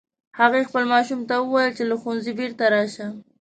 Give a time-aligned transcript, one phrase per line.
[0.39, 3.07] هغې خپل ماشوم ته وویل چې له ښوونځي بیرته راشه